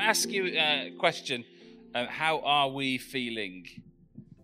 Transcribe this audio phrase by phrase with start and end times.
[0.00, 1.44] Ask you a question,
[1.94, 3.66] um, how are we feeling?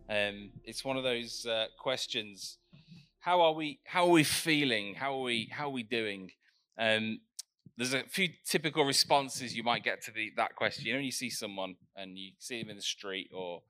[0.09, 2.59] Um, it's one of those uh, questions.
[3.21, 3.81] How are we?
[3.87, 4.95] How are we feeling?
[4.95, 5.49] How are we?
[5.51, 6.31] How are we doing?
[6.79, 7.21] Um,
[7.79, 10.85] there's a few typical responses you might get to the, that question.
[10.85, 13.63] You know, you see someone and you see them in the street, or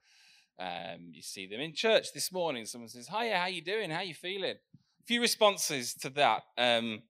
[0.58, 2.66] um, you see them in church this morning.
[2.66, 3.90] Someone says, "Hiya, how you doing?
[3.90, 7.02] How you feeling?" A few responses to that, um,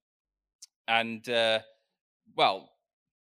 [0.86, 1.60] and uh,
[2.36, 2.68] well,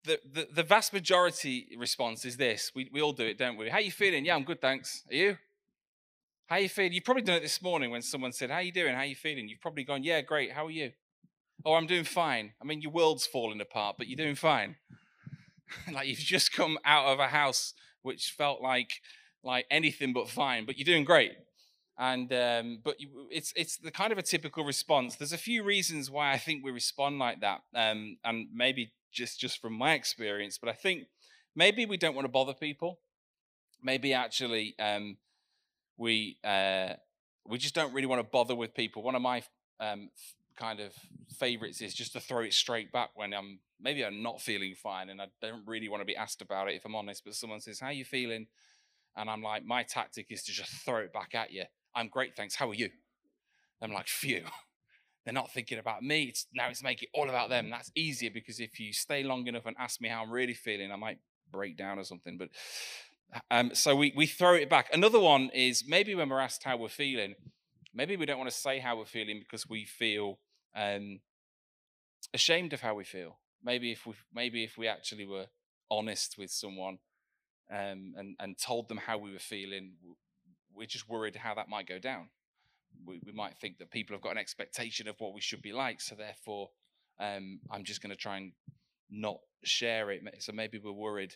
[0.05, 2.71] the, the, vast majority response is this.
[2.75, 3.69] We, we all do it, don't we?
[3.69, 4.25] How you feeling?
[4.25, 5.03] Yeah, I'm good, thanks.
[5.09, 5.37] Are you?
[6.47, 6.93] How you feeling?
[6.93, 8.95] You've probably done it this morning when someone said, How you doing?
[8.95, 9.47] How you feeling?
[9.47, 10.51] You've probably gone, Yeah, great.
[10.51, 10.91] How are you?
[11.65, 12.53] Oh, I'm doing fine.
[12.61, 14.75] I mean, your world's falling apart, but you're doing fine.
[15.93, 18.91] like you've just come out of a house which felt like
[19.43, 21.33] like anything but fine, but you're doing great.
[21.97, 25.15] And um, but you, it's it's the kind of a typical response.
[25.15, 29.39] There's a few reasons why I think we respond like that, um, and maybe just
[29.39, 30.57] just from my experience.
[30.57, 31.05] But I think
[31.55, 32.99] maybe we don't want to bother people.
[33.81, 35.17] Maybe actually um,
[35.97, 36.93] we uh,
[37.45, 39.03] we just don't really want to bother with people.
[39.03, 39.43] One of my
[39.79, 40.09] um,
[40.57, 40.93] kind of
[41.37, 45.09] favorites is just to throw it straight back when I'm maybe I'm not feeling fine
[45.09, 47.23] and I don't really want to be asked about it if I'm honest.
[47.25, 48.47] But someone says, "How you feeling?"
[49.15, 51.63] and I'm like, my tactic is to just throw it back at you.
[51.95, 52.55] I'm great, thanks.
[52.55, 52.89] How are you?
[53.81, 54.43] I'm like, phew.
[55.25, 56.23] They're not thinking about me.
[56.23, 57.69] It's now it's making it all about them.
[57.69, 60.91] That's easier because if you stay long enough and ask me how I'm really feeling,
[60.91, 61.19] I might
[61.51, 62.37] break down or something.
[62.37, 62.49] But
[63.49, 64.89] um, so we we throw it back.
[64.91, 67.35] Another one is maybe when we're asked how we're feeling,
[67.93, 70.39] maybe we don't want to say how we're feeling because we feel
[70.75, 71.21] um,
[72.33, 73.39] ashamed of how we feel.
[73.63, 75.45] Maybe if we maybe if we actually were
[75.89, 76.97] honest with someone
[77.71, 79.93] um, and and told them how we were feeling,
[80.75, 82.27] we're just worried how that might go down
[83.05, 85.73] we, we might think that people have got an expectation of what we should be
[85.73, 86.01] like.
[86.01, 86.69] So therefore,
[87.19, 88.51] um, I'm just going to try and
[89.09, 90.21] not share it.
[90.39, 91.35] So maybe we're worried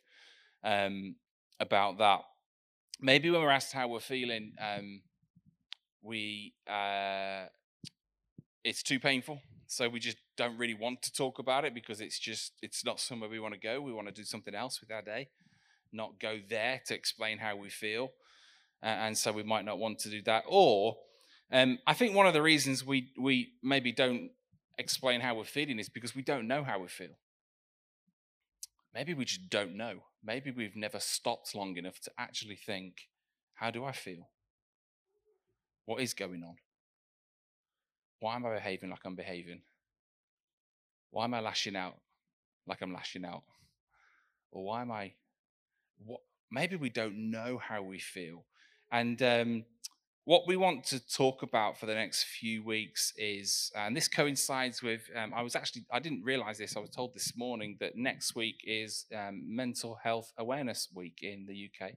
[0.64, 1.16] um,
[1.60, 2.22] about that.
[3.00, 5.02] Maybe when we're asked how we're feeling, um,
[6.02, 7.46] we uh,
[8.64, 9.42] it's too painful.
[9.68, 13.00] So we just don't really want to talk about it because it's just it's not
[13.00, 13.82] somewhere we want to go.
[13.82, 15.30] We want to do something else with our day,
[15.92, 18.12] not go there to explain how we feel.
[18.82, 20.44] Uh, and so we might not want to do that.
[20.48, 20.98] Or
[21.52, 24.32] um, I think one of the reasons we, we maybe don't
[24.78, 27.18] explain how we're feeling is because we don't know how we feel.
[28.94, 30.04] Maybe we just don't know.
[30.24, 33.10] Maybe we've never stopped long enough to actually think,
[33.54, 34.30] how do I feel?
[35.86, 36.56] What is going on?
[38.20, 39.62] Why am I behaving like I'm behaving?
[41.12, 41.96] Why am I lashing out
[42.68, 43.44] like I'm lashing out?
[44.52, 45.14] Or why am I
[46.04, 46.22] what
[46.52, 48.46] maybe we don't know how we feel.
[48.92, 49.66] And um,
[50.28, 54.84] what we want to talk about for the next few weeks is, and this coincides
[54.84, 57.96] with, um, I was actually, I didn't realize this, I was told this morning that
[57.96, 61.92] next week is um, Mental Health Awareness Week in the UK.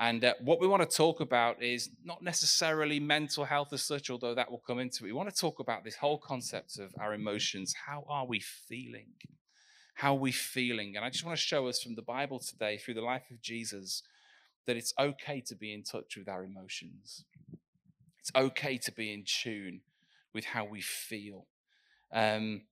[0.00, 4.10] And uh, what we want to talk about is not necessarily mental health as such,
[4.10, 5.06] although that will come into it.
[5.06, 7.72] We want to talk about this whole concept of our emotions.
[7.86, 9.12] How are we feeling?
[9.94, 10.96] How are we feeling?
[10.96, 13.40] And I just want to show us from the Bible today, through the life of
[13.40, 14.02] Jesus,
[14.68, 17.24] that it's okay to be in touch with our emotions.
[18.20, 19.80] It's okay to be in tune
[20.34, 21.46] with how we feel.
[22.12, 22.66] Um,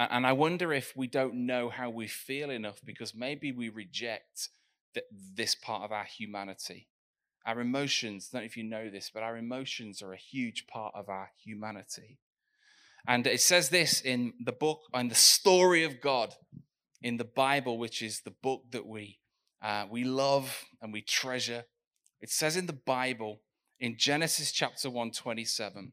[0.00, 4.48] and I wonder if we don't know how we feel enough because maybe we reject
[5.32, 6.88] this part of our humanity.
[7.46, 10.66] Our emotions, I don't know if you know this, but our emotions are a huge
[10.66, 12.18] part of our humanity.
[13.06, 16.34] And it says this in the book, in the story of God
[17.00, 19.20] in the Bible, which is the book that we
[19.62, 21.64] uh, we love and we treasure.
[22.20, 23.40] It says in the Bible,
[23.78, 25.92] in Genesis chapter 127,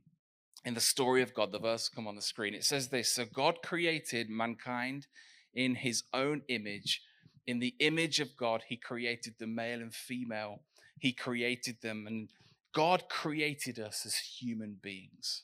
[0.66, 3.26] in the story of God, the verse come on the screen, it says this So
[3.26, 5.08] God created mankind
[5.54, 7.02] in his own image.
[7.46, 10.62] In the image of God, he created the male and female.
[11.00, 12.30] He created them, and
[12.74, 15.44] God created us as human beings.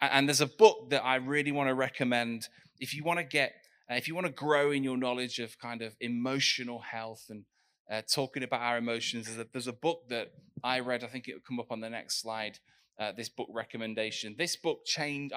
[0.00, 2.48] And there's a book that I really want to recommend
[2.80, 3.52] if you want to get
[3.90, 7.44] uh, if you want to grow in your knowledge of kind of emotional health and
[7.90, 10.32] uh, talking about our emotions, there's a, there's a, book that
[10.62, 11.04] I read.
[11.04, 12.58] I think it will come up on the next slide.
[12.98, 14.36] Uh, this book recommendation.
[14.38, 15.34] This book changed.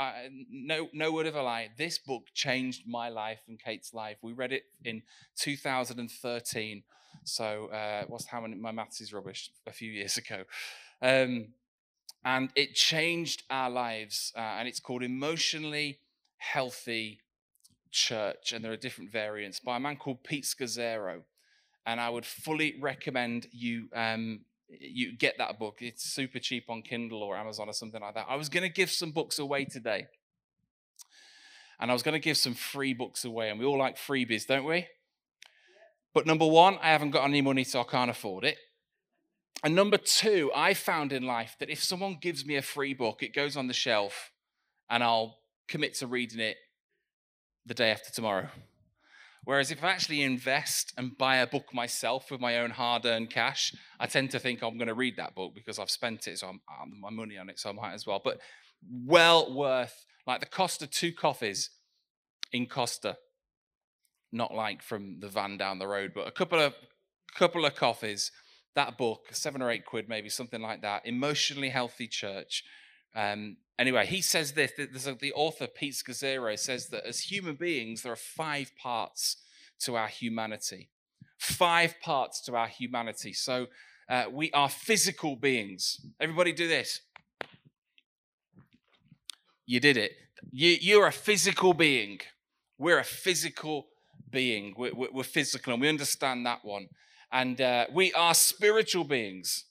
[0.49, 1.69] No, no word of a lie.
[1.75, 4.17] This book changed my life and Kate's life.
[4.21, 5.01] We read it in
[5.37, 6.83] 2013.
[7.23, 8.55] So, uh, what's how many?
[8.55, 9.49] My maths is rubbish.
[9.65, 10.43] A few years ago,
[11.01, 11.47] um,
[12.23, 14.31] and it changed our lives.
[14.37, 15.99] Uh, and it's called Emotionally
[16.37, 17.21] Healthy
[17.91, 21.21] church, and there are different variants, by a man called Pete Scazzero.
[21.85, 25.77] And I would fully recommend you um, you get that book.
[25.79, 28.25] It's super cheap on Kindle or Amazon or something like that.
[28.27, 30.07] I was going to give some books away today.
[31.79, 33.49] And I was going to give some free books away.
[33.49, 34.87] And we all like freebies, don't we?
[36.13, 38.57] But number one, I haven't got any money, so I can't afford it.
[39.63, 43.23] And number two, I found in life that if someone gives me a free book,
[43.23, 44.31] it goes on the shelf
[44.89, 46.57] and I'll commit to reading it
[47.67, 48.47] the day after tomorrow.
[49.43, 53.29] Whereas if I actually invest and buy a book myself with my own hard earned
[53.29, 56.39] cash, I tend to think I'm going to read that book because I've spent it,
[56.39, 58.21] so I'm, I'm my money on it, so I might as well.
[58.21, 58.39] But
[59.05, 61.69] well worth, like the cost of two coffees
[62.51, 63.17] in Costa,
[64.31, 66.73] not like from the van down the road, but a couple of
[67.35, 68.31] couple of coffees
[68.75, 71.05] that book, seven or eight quid, maybe something like that.
[71.05, 72.63] Emotionally healthy church.
[73.15, 74.71] Um, anyway, he says this.
[75.07, 79.37] A, the author Pete Scazzero says that as human beings, there are five parts
[79.79, 80.89] to our humanity.
[81.37, 83.33] Five parts to our humanity.
[83.33, 83.67] So
[84.09, 85.99] uh, we are physical beings.
[86.19, 87.01] Everybody, do this.
[89.65, 90.13] You did it.
[90.51, 92.19] You, you're a physical being.
[92.77, 93.87] We're a physical
[94.29, 94.73] being.
[94.77, 96.87] We're, we're, physical, and we understand that one.
[97.31, 99.65] And uh, we are spiritual beings.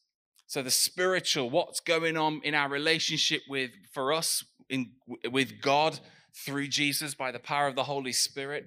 [0.47, 4.93] So the spiritual, what's going on in our relationship with, for us, in,
[5.31, 5.99] with God
[6.35, 8.67] through Jesus by the power of the Holy Spirit.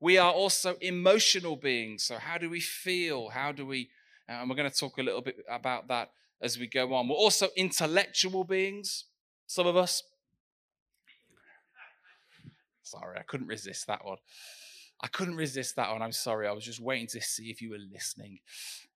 [0.00, 2.04] We are also emotional beings.
[2.04, 3.28] So how do we feel?
[3.30, 3.90] How do we,
[4.28, 6.10] uh, and we're going to talk a little bit about that
[6.42, 7.08] as we go on.
[7.08, 9.04] We're also intellectual beings,
[9.46, 10.02] some of us.
[12.82, 14.18] Sorry, I couldn't resist that one.
[15.02, 16.02] I couldn't resist that one.
[16.02, 16.46] I'm sorry.
[16.46, 18.40] I was just waiting to see if you were listening.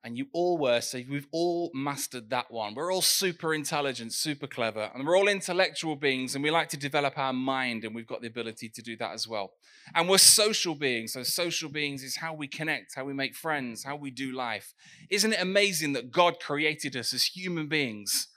[0.03, 0.83] And you all were.
[0.83, 2.75] So we've all mastered that one.
[2.75, 6.77] We're all super intelligent, super clever, and we're all intellectual beings, and we like to
[6.77, 9.53] develop our mind, and we've got the ability to do that as well.
[9.95, 11.15] And we're social beings.
[11.15, 14.75] So, social beings is how we connect, how we make friends, how we do life.
[15.09, 18.29] Isn't it amazing that God created us as human beings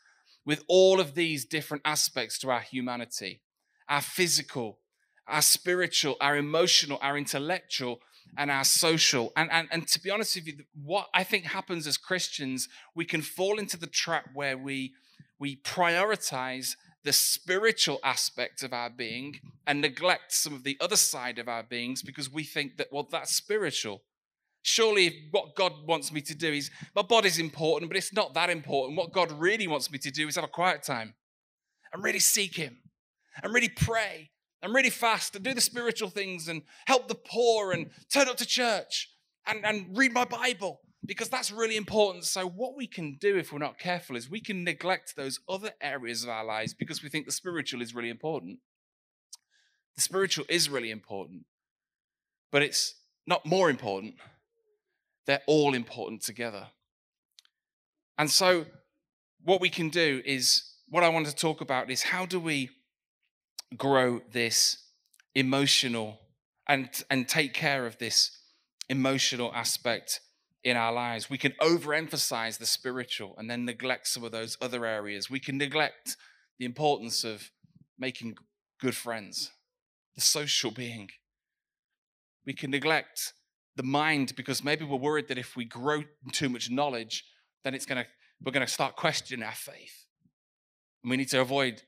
[0.45, 3.41] with all of these different aspects to our humanity?
[3.89, 4.79] Our physical,
[5.27, 7.99] our spiritual, our emotional, our intellectual,
[8.37, 9.31] and our social.
[9.35, 13.05] And, and, and to be honest with you, what I think happens as Christians, we
[13.05, 14.93] can fall into the trap where we,
[15.39, 21.39] we prioritize the spiritual aspect of our being and neglect some of the other side
[21.39, 24.01] of our beings because we think that, well, that's spiritual.
[24.61, 28.49] Surely, what God wants me to do is my body's important, but it's not that
[28.49, 28.97] important.
[28.97, 31.13] What God really wants me to do is have a quiet time
[31.93, 32.77] and really seek Him
[33.41, 37.71] and really pray and really fast and do the spiritual things and help the poor
[37.71, 39.09] and turn up to church
[39.45, 42.25] and, and read my Bible because that's really important.
[42.25, 45.71] So, what we can do if we're not careful is we can neglect those other
[45.81, 48.59] areas of our lives because we think the spiritual is really important.
[49.95, 51.45] The spiritual is really important,
[52.51, 52.95] but it's
[53.25, 54.15] not more important.
[55.25, 56.67] They're all important together.
[58.17, 58.65] And so,
[59.43, 62.69] what we can do is what I want to talk about is how do we
[63.75, 64.77] grow this
[65.35, 66.19] emotional
[66.67, 68.31] and, and take care of this
[68.89, 70.21] emotional aspect
[70.63, 71.29] in our lives.
[71.29, 75.29] We can overemphasize the spiritual and then neglect some of those other areas.
[75.29, 76.17] We can neglect
[76.59, 77.51] the importance of
[77.97, 78.35] making
[78.79, 79.51] good friends,
[80.15, 81.09] the social being.
[82.45, 83.33] We can neglect
[83.75, 87.23] the mind because maybe we're worried that if we grow too much knowledge,
[87.63, 88.05] then it's to
[88.43, 90.05] we're to start questioning our faith.
[91.03, 91.81] And we need to avoid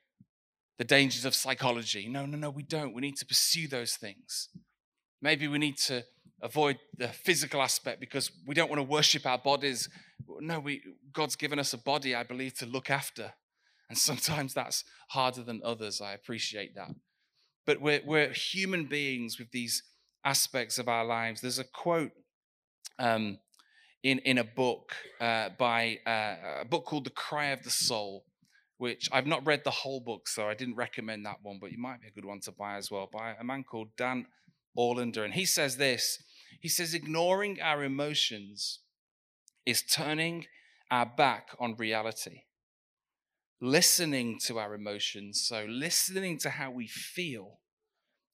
[0.79, 2.07] the dangers of psychology.
[2.07, 2.95] No, no, no, we don't.
[2.95, 4.47] We need to pursue those things.
[5.21, 6.05] Maybe we need to
[6.41, 9.89] avoid the physical aspect because we don't want to worship our bodies.
[10.39, 10.81] No, we,
[11.11, 13.33] God's given us a body, I believe, to look after.
[13.89, 15.99] And sometimes that's harder than others.
[15.99, 16.91] I appreciate that.
[17.65, 19.83] But we're, we're human beings with these
[20.23, 21.41] aspects of our lives.
[21.41, 22.11] There's a quote
[22.97, 23.37] um,
[24.01, 28.23] in, in a book uh, by uh, a book called The Cry of the Soul
[28.79, 31.77] which I've not read the whole book, so I didn't recommend that one, but it
[31.77, 34.25] might be a good one to buy as well, by a man called Dan
[34.75, 35.25] Allender.
[35.25, 36.23] And he says this
[36.61, 38.79] He says, ignoring our emotions
[39.65, 40.45] is turning
[40.89, 42.43] our back on reality.
[43.61, 47.59] Listening to our emotions, so listening to how we feel,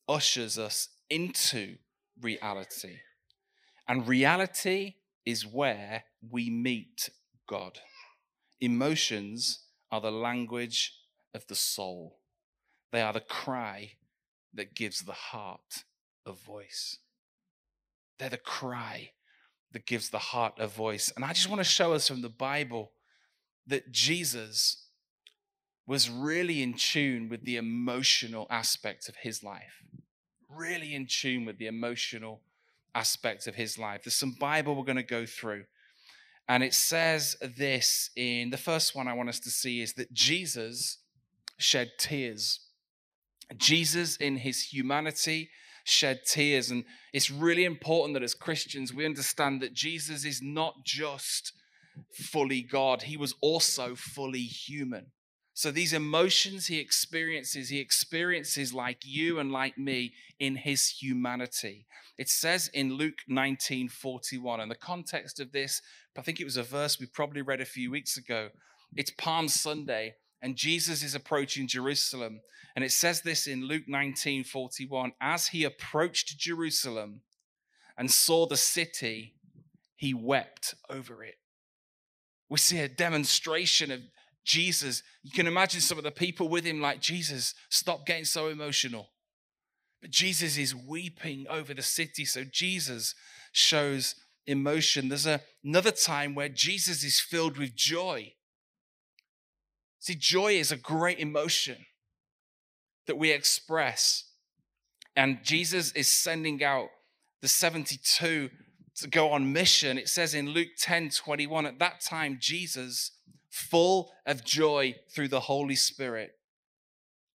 [0.07, 1.77] ushers us into
[2.21, 2.97] reality.
[3.87, 4.93] And reality
[5.25, 7.09] is where we meet
[7.49, 7.79] God.
[8.61, 9.64] Emotions
[9.95, 10.93] are the language
[11.33, 12.19] of the soul.
[12.91, 13.91] They are the cry
[14.53, 15.85] that gives the heart
[16.25, 16.97] a voice.
[18.19, 19.11] They're the cry
[19.71, 21.13] that gives the heart a voice.
[21.15, 22.91] And I just want to show us from the Bible
[23.67, 24.87] that Jesus
[25.87, 29.81] was really in tune with the emotional aspect of his life.
[30.49, 32.41] Really in tune with the emotional
[32.93, 34.03] aspect of his life.
[34.03, 35.65] There's some Bible we're going to go through.
[36.47, 40.13] And it says this in the first one I want us to see is that
[40.13, 40.99] Jesus
[41.57, 42.59] shed tears.
[43.57, 45.49] Jesus, in his humanity,
[45.83, 46.69] shed tears.
[46.71, 46.83] And
[47.13, 51.53] it's really important that as Christians, we understand that Jesus is not just
[52.13, 55.07] fully God, he was also fully human.
[55.53, 61.85] So these emotions he experiences, he experiences like you and like me in his humanity.
[62.17, 65.81] It says in Luke 19 41, and the context of this,
[66.17, 68.49] I think it was a verse we probably read a few weeks ago.
[68.95, 72.39] It's Palm Sunday, and Jesus is approaching Jerusalem.
[72.75, 77.21] And it says this in Luke 19 41 As he approached Jerusalem
[77.97, 79.35] and saw the city,
[79.95, 81.35] he wept over it.
[82.49, 84.01] We see a demonstration of
[84.45, 85.03] Jesus.
[85.23, 89.09] You can imagine some of the people with him, like, Jesus, stop getting so emotional.
[90.05, 92.25] But Jesus is weeping over the city.
[92.25, 93.15] So Jesus
[93.51, 94.13] shows
[94.45, 95.09] emotion.
[95.09, 98.33] There's a, another time where Jesus is filled with joy.
[99.97, 101.87] See, joy is a great emotion
[103.07, 104.25] that we express.
[105.15, 106.89] And Jesus is sending out
[107.41, 108.51] the 72
[108.97, 109.97] to go on mission.
[109.97, 113.09] It says in Luke 10 21, at that time, Jesus,
[113.49, 116.33] full of joy through the Holy Spirit,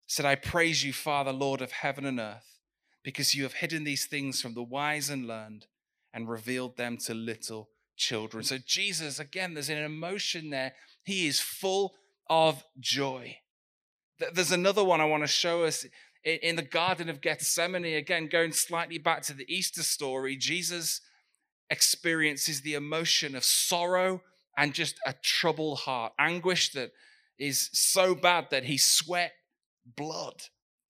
[0.06, 2.57] said, I praise you, Father, Lord of heaven and earth,
[3.08, 5.64] because you have hidden these things from the wise and learned
[6.12, 8.44] and revealed them to little children.
[8.44, 10.74] So, Jesus, again, there's an emotion there.
[11.04, 11.94] He is full
[12.28, 13.38] of joy.
[14.34, 15.86] There's another one I want to show us
[16.22, 17.96] in the Garden of Gethsemane.
[17.96, 21.00] Again, going slightly back to the Easter story, Jesus
[21.70, 24.20] experiences the emotion of sorrow
[24.54, 26.90] and just a troubled heart, anguish that
[27.38, 29.32] is so bad that he sweat
[29.96, 30.42] blood.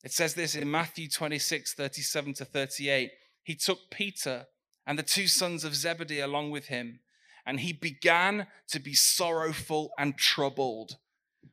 [0.04, 3.10] It says this in Matthew 26, 37 to 38.
[3.42, 4.46] He took Peter
[4.86, 7.00] and the two sons of Zebedee along with him,
[7.44, 10.96] and he began to be sorrowful and troubled.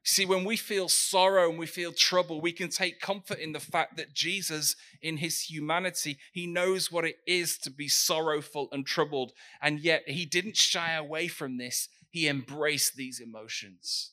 [0.03, 3.59] See, when we feel sorrow and we feel trouble, we can take comfort in the
[3.59, 8.85] fact that Jesus, in his humanity, he knows what it is to be sorrowful and
[8.85, 9.31] troubled.
[9.61, 14.11] And yet he didn't shy away from this, he embraced these emotions.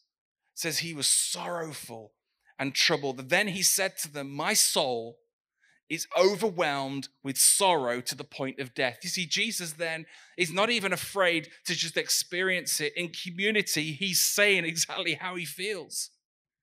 [0.55, 2.13] It says he was sorrowful
[2.63, 3.29] and troubled.
[3.29, 5.19] Then he said to them, My soul
[5.91, 9.01] is overwhelmed with sorrow to the point of death.
[9.03, 10.07] You see, Jesus then
[10.39, 12.97] is not even afraid to just experience it.
[12.97, 16.11] In community, he's saying exactly how he feels.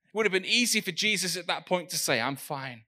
[0.06, 2.84] It would have been easy for Jesus at that point to say, I'm fine.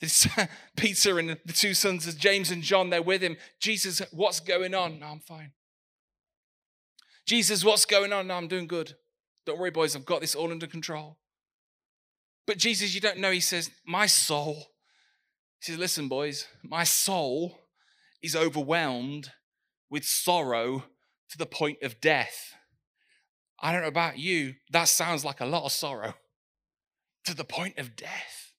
[0.00, 0.26] This,
[0.76, 3.36] Peter and the two sons of James and John, they're with him.
[3.60, 4.98] Jesus, what's going on?
[4.98, 5.52] No, I'm fine.
[7.26, 8.26] Jesus, what's going on?
[8.26, 8.94] No, I'm doing good.
[9.46, 11.18] Don't worry, boys, I've got this all under control.
[12.46, 14.66] But Jesus, you don't know, he says, My soul.
[15.60, 17.58] He says, Listen, boys, my soul
[18.22, 19.30] is overwhelmed
[19.90, 20.84] with sorrow
[21.30, 22.54] to the point of death.
[23.60, 26.14] I don't know about you, that sounds like a lot of sorrow
[27.24, 28.52] to the point of death.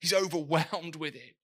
[0.00, 1.36] He's overwhelmed with it.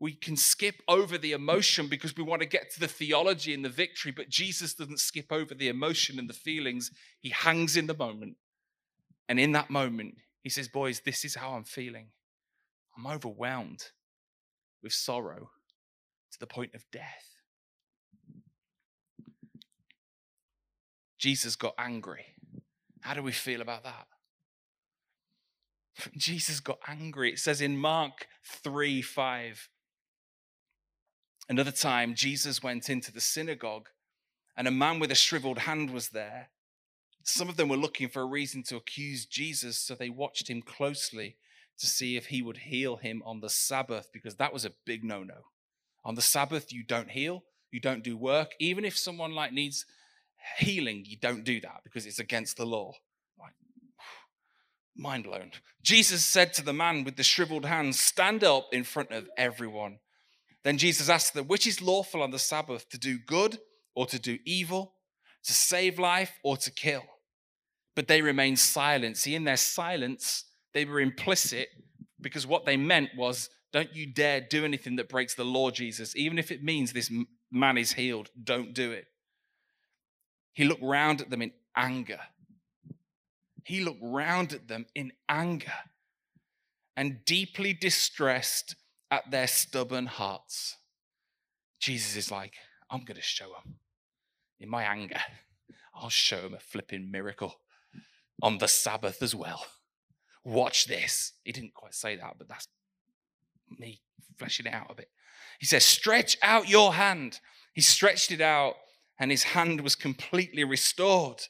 [0.00, 3.64] We can skip over the emotion because we want to get to the theology and
[3.64, 6.90] the victory, but Jesus doesn't skip over the emotion and the feelings.
[7.20, 8.36] He hangs in the moment.
[9.28, 12.08] And in that moment, he says, Boys, this is how I'm feeling.
[12.96, 13.90] I'm overwhelmed
[14.82, 15.50] with sorrow
[16.32, 17.36] to the point of death.
[21.18, 22.24] Jesus got angry.
[23.00, 24.06] How do we feel about that?
[26.16, 27.32] Jesus got angry.
[27.32, 28.28] It says in Mark
[28.62, 29.68] 3 5.
[31.48, 33.88] Another time, Jesus went into the synagogue,
[34.56, 36.50] and a man with a shriveled hand was there.
[37.22, 40.60] Some of them were looking for a reason to accuse Jesus, so they watched him
[40.60, 41.36] closely
[41.78, 45.04] to see if he would heal him on the Sabbath, because that was a big
[45.04, 45.44] no no.
[46.04, 48.52] On the Sabbath, you don't heal, you don't do work.
[48.58, 49.86] Even if someone like needs
[50.58, 52.92] healing, you don't do that because it's against the law.
[53.38, 53.52] Like,
[54.96, 55.52] mind blown.
[55.82, 59.98] Jesus said to the man with the shriveled hand, Stand up in front of everyone.
[60.64, 63.58] Then Jesus asked them, Which is lawful on the Sabbath, to do good
[63.94, 64.94] or to do evil,
[65.44, 67.04] to save life or to kill?
[67.98, 69.16] but they remained silent.
[69.16, 71.66] See, in their silence, they were implicit
[72.20, 76.14] because what they meant was, don't you dare do anything that breaks the law, Jesus.
[76.14, 77.10] Even if it means this
[77.50, 79.06] man is healed, don't do it.
[80.52, 82.20] He looked round at them in anger.
[83.64, 85.72] He looked round at them in anger
[86.96, 88.76] and deeply distressed
[89.10, 90.76] at their stubborn hearts.
[91.80, 92.54] Jesus is like,
[92.90, 93.76] I'm going to show them
[94.60, 95.20] in my anger.
[95.94, 97.56] I'll show them a flipping miracle
[98.42, 99.66] on the Sabbath as well.
[100.44, 101.32] Watch this.
[101.44, 102.68] He didn't quite say that, but that's
[103.78, 104.00] me
[104.38, 105.08] fleshing it out a bit.
[105.58, 107.40] He says, Stretch out your hand.
[107.72, 108.74] He stretched it out,
[109.18, 111.42] and his hand was completely restored.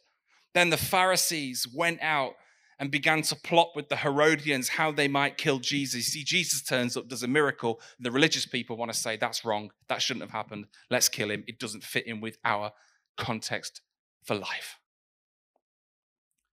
[0.54, 2.34] Then the Pharisees went out
[2.78, 6.06] and began to plot with the Herodians how they might kill Jesus.
[6.06, 7.80] See, Jesus turns up, does a miracle.
[7.98, 9.70] The religious people want to say, that's wrong.
[9.88, 10.66] That shouldn't have happened.
[10.90, 11.44] Let's kill him.
[11.48, 12.72] It doesn't fit in with our
[13.16, 13.80] context
[14.24, 14.78] for life.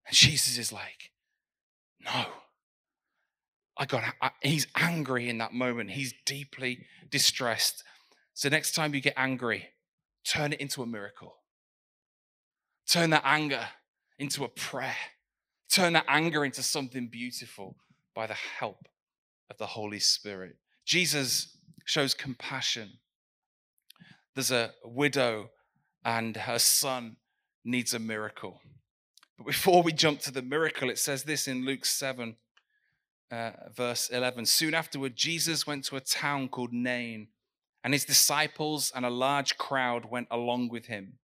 [0.07, 1.11] And Jesus is like,
[2.03, 2.25] no.
[3.77, 5.91] I got, I, he's angry in that moment.
[5.91, 7.83] He's deeply distressed.
[8.33, 9.69] So next time you get angry,
[10.25, 11.35] turn it into a miracle.
[12.89, 13.67] Turn that anger
[14.17, 14.95] into a prayer
[15.75, 17.75] turn that anger into something beautiful
[18.15, 18.87] by the help
[19.49, 20.55] of the Holy Spirit.
[20.85, 22.91] Jesus shows compassion.
[24.33, 25.49] There's a widow
[26.05, 27.17] and her son
[27.65, 28.61] needs a miracle.
[29.37, 32.37] But before we jump to the miracle, it says this in Luke 7,
[33.31, 34.45] uh, verse 11.
[34.45, 37.27] Soon afterward, Jesus went to a town called Nain,
[37.83, 41.17] and his disciples and a large crowd went along with him.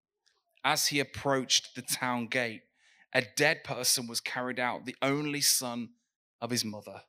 [0.63, 2.63] As he approached the town gate,
[3.13, 5.89] a dead person was carried out, the only son
[6.39, 7.01] of his mother,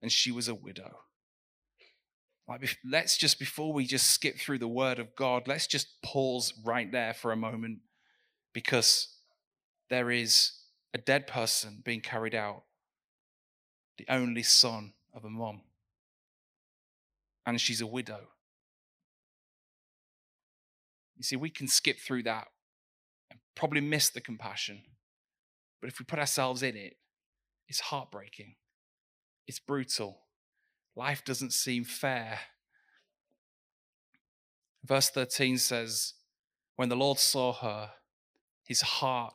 [0.00, 1.00] and she was a widow.
[2.48, 6.52] Like, let's just, before we just skip through the word of God, let's just pause
[6.64, 7.78] right there for a moment
[8.52, 9.08] because
[9.90, 10.52] there is
[10.92, 12.64] a dead person being carried out,
[13.98, 15.62] the only son of a mom,
[17.46, 18.20] and she's a widow.
[21.16, 22.48] You see, we can skip through that
[23.30, 24.82] and probably miss the compassion.
[25.82, 26.96] But if we put ourselves in it,
[27.68, 28.54] it's heartbreaking.
[29.46, 30.20] It's brutal.
[30.96, 32.38] Life doesn't seem fair.
[34.84, 36.14] Verse 13 says,
[36.76, 37.90] When the Lord saw her,
[38.64, 39.34] his heart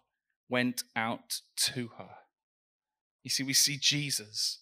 [0.50, 2.10] went out to her.
[3.24, 4.62] You see, we see Jesus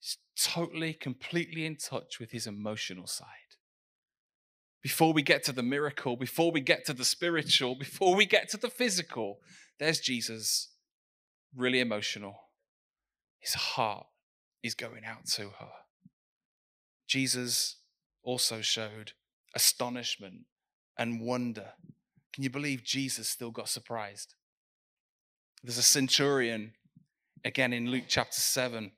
[0.00, 3.26] He's totally, completely in touch with his emotional side.
[4.82, 8.48] Before we get to the miracle, before we get to the spiritual, before we get
[8.50, 9.40] to the physical,
[9.78, 10.69] there's Jesus
[11.56, 12.36] really emotional.
[13.38, 14.06] His heart
[14.62, 15.72] is going out to her.
[17.06, 17.76] Jesus
[18.22, 19.12] also showed
[19.54, 20.42] astonishment
[20.96, 21.70] and wonder.
[22.32, 24.34] Can you believe Jesus still got surprised?
[25.62, 26.72] There's a centurion,
[27.44, 28.92] again in Luke chapter 7.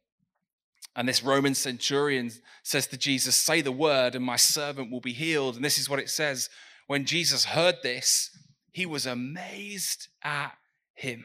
[0.94, 2.30] And this Roman centurion
[2.62, 5.56] says to Jesus, Say the word, and my servant will be healed.
[5.56, 6.50] And this is what it says.
[6.86, 8.30] When Jesus heard this,
[8.72, 10.52] he was amazed at
[10.94, 11.24] him.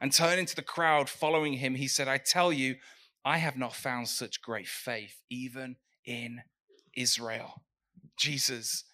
[0.00, 2.76] And turning to the crowd following him, he said, I tell you,
[3.24, 6.42] I have not found such great faith, even in
[6.96, 7.62] Israel.
[8.18, 8.84] Jesus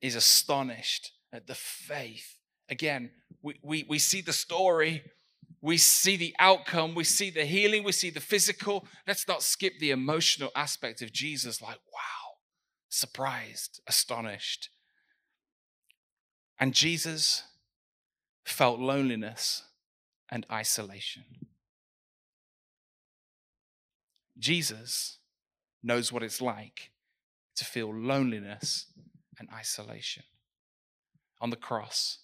[0.00, 2.36] is astonished at the faith.
[2.68, 3.10] Again,
[3.42, 5.02] we, we, we see the story,
[5.62, 8.86] we see the outcome, we see the healing, we see the physical.
[9.06, 12.36] Let's not skip the emotional aspect of Jesus, like, wow,
[12.88, 14.70] surprised, astonished.
[16.58, 17.42] And Jesus
[18.44, 19.62] felt loneliness
[20.30, 21.24] and isolation.
[24.38, 25.18] Jesus
[25.82, 26.90] knows what it's like
[27.56, 28.86] to feel loneliness
[29.38, 30.22] and isolation.
[31.40, 32.18] On the cross,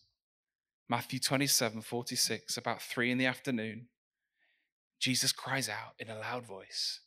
[0.88, 3.88] Matthew 27 46, about three in the afternoon,
[4.98, 7.00] Jesus cries out in a loud voice.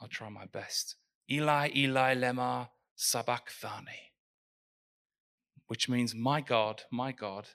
[0.00, 0.96] I'll try my best.
[1.30, 4.12] Eli, Eli, lema sabachthani,
[5.66, 7.48] which means, My God, my God,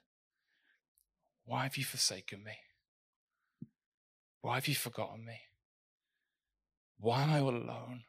[1.45, 2.53] why have you forsaken me?
[4.41, 5.39] Why have you forgotten me?
[6.99, 8.03] Why am I all alone?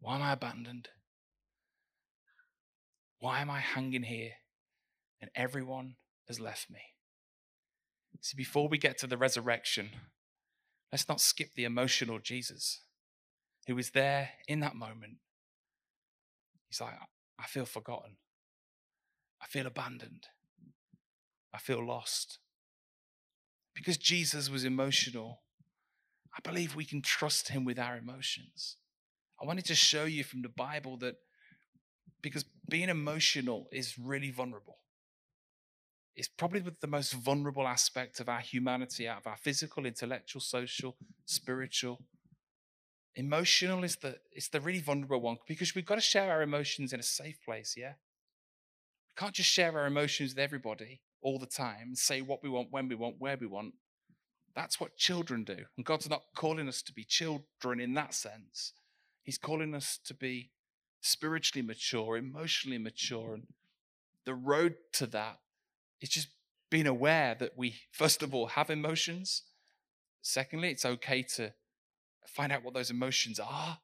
[0.00, 0.88] Why am I abandoned?
[3.18, 4.32] Why am I hanging here
[5.20, 5.96] and everyone
[6.28, 6.80] has left me?
[8.20, 9.90] See, before we get to the resurrection,
[10.92, 12.80] let's not skip the emotional Jesus
[13.66, 15.18] who was there in that moment.
[16.68, 16.94] He's like,
[17.38, 18.16] I feel forgotten.
[19.42, 20.28] I feel abandoned.
[21.54, 22.38] I feel lost.
[23.74, 25.42] Because Jesus was emotional,
[26.36, 28.76] I believe we can trust him with our emotions.
[29.40, 31.14] I wanted to show you from the Bible that
[32.22, 34.78] because being emotional is really vulnerable.
[36.16, 40.96] It's probably the most vulnerable aspect of our humanity out of our physical, intellectual, social,
[41.24, 42.00] spiritual.
[43.16, 46.92] Emotional is the it's the really vulnerable one because we've got to share our emotions
[46.92, 47.94] in a safe place, yeah?
[49.08, 52.68] We can't just share our emotions with everybody all the time, say what we want,
[52.70, 53.74] when we want, where we want.
[54.54, 55.64] That's what children do.
[55.76, 58.74] And God's not calling us to be children in that sense.
[59.24, 60.50] He's calling us to be
[61.00, 63.34] spiritually mature, emotionally mature.
[63.34, 63.46] And
[64.26, 65.40] the road to that
[66.00, 66.28] is just
[66.70, 69.42] being aware that we, first of all, have emotions.
[70.20, 71.54] Secondly, it's okay to
[72.26, 73.78] find out what those emotions are.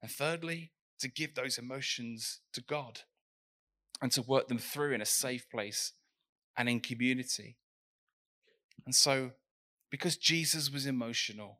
[0.00, 3.00] And thirdly, to give those emotions to God
[4.00, 5.92] and to work them through in a safe place
[6.58, 7.56] and in community.
[8.84, 9.30] And so,
[9.90, 11.58] because Jesus was emotional,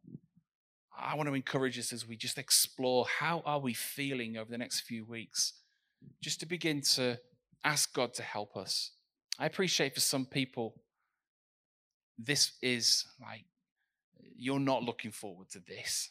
[0.99, 4.59] I want to encourage us as we just explore how are we feeling over the
[4.59, 5.55] next few weeks,
[6.21, 7.19] just to begin to
[7.65, 8.91] ask God to help us.
[9.39, 10.75] I appreciate for some people,
[12.19, 13.45] this is like,
[14.37, 16.11] you're not looking forward to this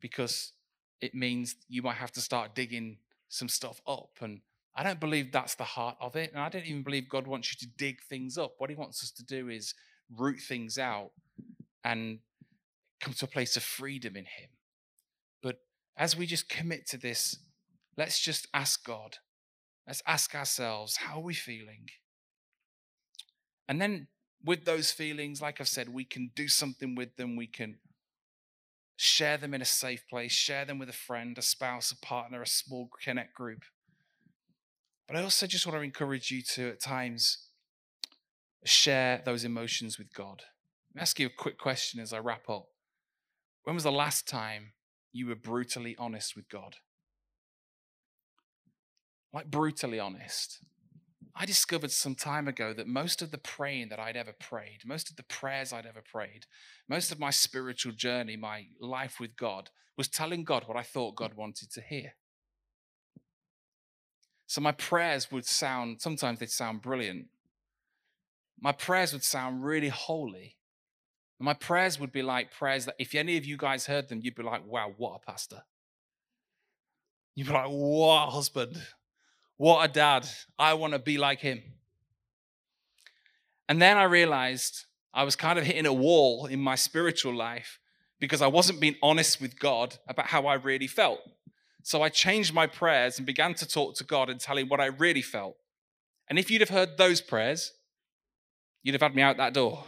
[0.00, 0.52] because
[1.00, 4.10] it means you might have to start digging some stuff up.
[4.20, 4.40] And
[4.74, 6.32] I don't believe that's the heart of it.
[6.32, 8.54] And I don't even believe God wants you to dig things up.
[8.58, 9.74] What He wants us to do is
[10.16, 11.10] root things out
[11.84, 12.20] and
[13.00, 14.48] come to a place of freedom in Him.
[15.42, 15.58] But
[15.96, 17.36] as we just commit to this,
[17.96, 19.18] let's just ask God.
[19.86, 21.86] Let's ask ourselves, how are we feeling?
[23.68, 24.06] And then
[24.44, 27.36] with those feelings, like I've said, we can do something with them.
[27.36, 27.78] We can
[28.96, 32.42] share them in a safe place, share them with a friend, a spouse, a partner,
[32.42, 33.62] a small connect group.
[35.12, 37.48] But I also just want to encourage you to, at times,
[38.64, 40.40] share those emotions with God.
[40.88, 42.68] Let me ask you a quick question as I wrap up.
[43.64, 44.72] When was the last time
[45.12, 46.76] you were brutally honest with God?
[49.34, 50.64] Like, brutally honest.
[51.36, 55.10] I discovered some time ago that most of the praying that I'd ever prayed, most
[55.10, 56.46] of the prayers I'd ever prayed,
[56.88, 61.16] most of my spiritual journey, my life with God, was telling God what I thought
[61.16, 62.14] God wanted to hear.
[64.52, 67.28] So my prayers would sound, sometimes they'd sound brilliant.
[68.60, 70.58] My prayers would sound really holy.
[71.38, 74.34] My prayers would be like prayers that if any of you guys heard them, you'd
[74.34, 75.62] be like, wow, what a pastor.
[77.34, 78.76] You'd be like, what a husband.
[79.56, 80.28] What a dad.
[80.58, 81.62] I want to be like him.
[83.70, 84.84] And then I realized
[85.14, 87.78] I was kind of hitting a wall in my spiritual life
[88.20, 91.20] because I wasn't being honest with God about how I really felt.
[91.82, 94.80] So I changed my prayers and began to talk to God and tell him what
[94.80, 95.56] I really felt.
[96.28, 97.72] And if you'd have heard those prayers,
[98.82, 99.84] you'd have had me out that door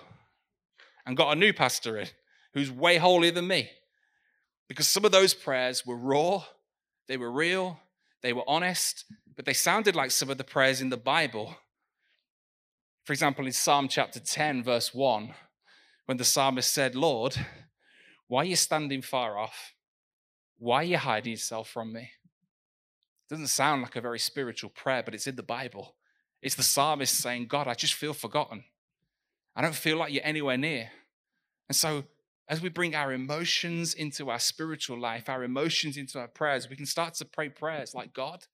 [1.06, 2.08] and got a new pastor in
[2.52, 3.70] who's way holier than me.
[4.68, 6.44] Because some of those prayers were raw,
[7.06, 7.78] they were real,
[8.22, 9.04] they were honest,
[9.36, 11.56] but they sounded like some of the prayers in the Bible.
[13.04, 15.34] For example, in Psalm chapter 10, verse 1,
[16.06, 17.36] when the psalmist said, Lord,
[18.28, 19.73] why are you standing far off?
[20.58, 22.00] Why are you hiding yourself from me?
[22.02, 25.96] It doesn't sound like a very spiritual prayer, but it's in the Bible.
[26.42, 28.64] It's the psalmist saying, God, I just feel forgotten.
[29.56, 30.90] I don't feel like you're anywhere near.
[31.68, 32.04] And so,
[32.48, 36.76] as we bring our emotions into our spiritual life, our emotions into our prayers, we
[36.76, 38.44] can start to pray prayers like God,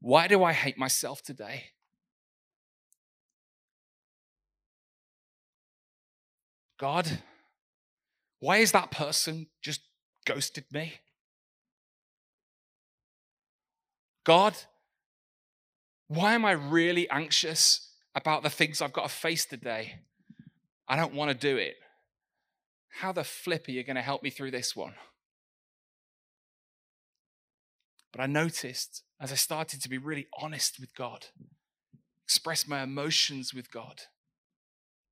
[0.00, 1.66] why do I hate myself today?
[6.80, 7.20] God,
[8.40, 9.82] why is that person just
[10.24, 10.94] ghosted me?
[14.24, 14.54] God,
[16.08, 20.00] why am I really anxious about the things I've got to face today?
[20.86, 21.74] I don't want to do it.
[23.00, 24.94] How the flip are you going to help me through this one?
[28.12, 31.26] But I noticed as I started to be really honest with God,
[32.26, 34.02] express my emotions with God,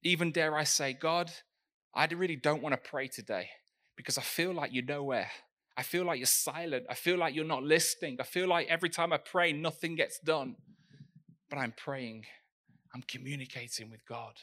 [0.02, 1.30] even dare I say, God,
[1.94, 3.48] I really don't want to pray today
[4.00, 5.30] because I feel like you're nowhere.
[5.76, 6.86] I feel like you're silent.
[6.88, 8.16] I feel like you're not listening.
[8.18, 10.56] I feel like every time I pray, nothing gets done.
[11.50, 12.24] But I'm praying,
[12.94, 14.36] I'm communicating with God,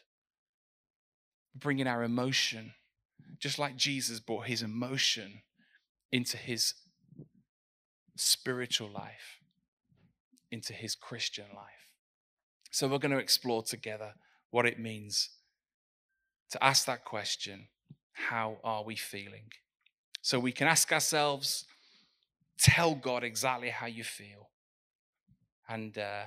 [1.56, 2.74] bringing our emotion,
[3.40, 5.42] just like Jesus brought his emotion
[6.12, 6.76] into his
[8.16, 9.40] spiritual life,
[10.52, 11.90] into his Christian life.
[12.70, 14.14] So we're going to explore together
[14.52, 15.32] what it means
[16.52, 17.70] to ask that question
[18.18, 19.52] how are we feeling?
[20.22, 21.66] So we can ask ourselves,
[22.58, 24.50] tell God exactly how you feel.
[25.70, 26.24] And uh,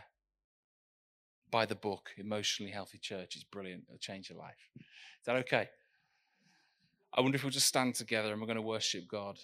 [1.50, 3.34] buy the book, Emotionally Healthy Church.
[3.34, 3.84] It's brilliant.
[3.88, 4.68] It'll change your life.
[4.76, 5.68] Is that okay?
[7.12, 9.38] I wonder if we'll just stand together and we're going to worship God.